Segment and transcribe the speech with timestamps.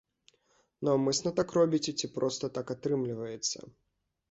[0.89, 3.57] Наўмысна так робіце, ці проста так атрымліваецца?